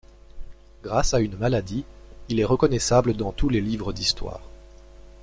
[0.81, 1.85] Grâce à une maladie,
[2.27, 4.41] il est reconnaissable dans tous les livres d'histoire.